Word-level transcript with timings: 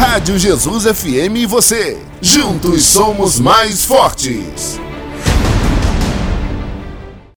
Rádio 0.00 0.38
Jesus 0.38 0.84
FM 0.84 1.36
e 1.36 1.46
você. 1.46 1.98
Juntos 2.22 2.84
somos 2.84 3.38
mais 3.38 3.84
fortes. 3.84 4.80